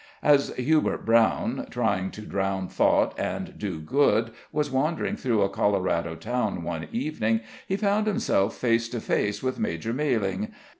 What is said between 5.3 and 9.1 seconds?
a Colorado town one evening, he found himself face to